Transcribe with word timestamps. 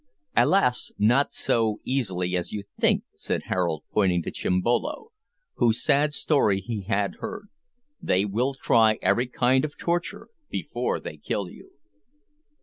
"Alas! 0.35 0.91
not 0.97 1.31
so 1.31 1.79
easily 1.85 2.35
as 2.35 2.51
you 2.51 2.63
think," 2.79 3.03
said 3.13 3.43
Harold, 3.49 3.83
pointing 3.93 4.23
to 4.23 4.31
Chimbolo, 4.31 5.11
whose 5.57 5.83
sad 5.83 6.11
story 6.11 6.59
he 6.59 6.81
had 6.81 7.17
heard; 7.19 7.49
"they 8.01 8.25
will 8.25 8.55
try 8.55 8.97
every 9.03 9.27
kind 9.27 9.63
of 9.63 9.77
torture 9.77 10.29
before 10.49 10.99
they 10.99 11.17
kill 11.17 11.51
you." 11.51 11.73